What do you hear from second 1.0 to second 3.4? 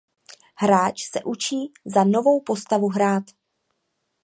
se učí za novou postavu hrát.